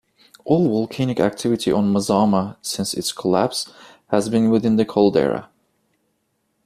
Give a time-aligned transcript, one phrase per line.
[0.45, 3.71] All volcanic activity on Mazama since its collapse
[4.07, 5.51] has been within the caldera.